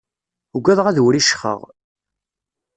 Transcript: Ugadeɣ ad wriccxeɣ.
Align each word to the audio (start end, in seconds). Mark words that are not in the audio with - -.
Ugadeɣ 0.55 0.85
ad 0.87 0.97
wriccxeɣ. 1.03 1.59